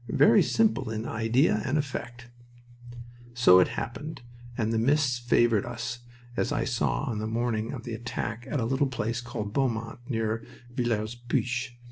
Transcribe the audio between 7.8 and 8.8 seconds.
the attack at a